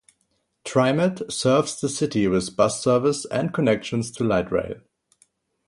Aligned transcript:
TriMet 0.65 1.31
serves 1.31 1.79
the 1.79 1.87
city 1.87 2.27
with 2.27 2.55
bus 2.57 2.81
service 2.83 3.23
and 3.25 3.53
connections 3.53 4.09
to 4.09 4.23
light 4.23 4.51
rail. 4.51 4.81